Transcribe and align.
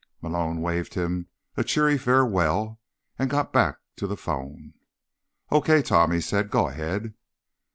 Malone 0.19 0.61
waved 0.61 0.95
him 0.95 1.27
a 1.55 1.63
cheery 1.63 1.95
farewell, 1.95 2.81
and 3.19 3.29
got 3.29 3.53
back 3.53 3.77
to 3.95 4.07
the 4.07 4.17
phone. 4.17 4.73
"Okay, 5.51 5.83
Tom," 5.83 6.09
he 6.11 6.19
said. 6.19 6.49
"Go 6.49 6.69
ahead." 6.69 7.13